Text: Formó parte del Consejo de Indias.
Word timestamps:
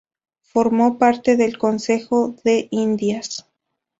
Formó 0.41 0.97
parte 0.97 1.37
del 1.37 1.59
Consejo 1.59 2.35
de 2.43 2.67
Indias. 2.71 3.45